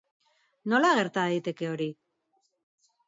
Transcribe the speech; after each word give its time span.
Nola 0.73 0.93
gerta 0.99 1.25
daiteke 1.27 1.69
hori? 1.75 1.91